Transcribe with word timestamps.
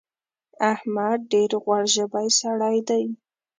احمد 0.73 1.19
ډېر 1.31 1.51
غوړ 1.63 1.83
ژبی 1.95 2.27
سړی 2.39 2.77
دی. 2.89 3.03